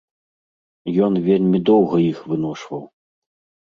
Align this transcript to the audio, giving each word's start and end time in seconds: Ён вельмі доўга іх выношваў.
Ён 1.09 1.13
вельмі 1.29 1.63
доўга 1.73 1.97
іх 2.11 2.27
выношваў. 2.35 2.83